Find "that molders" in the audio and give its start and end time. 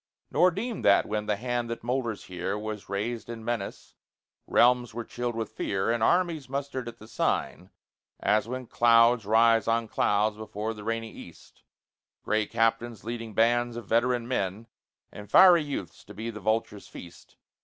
1.69-2.23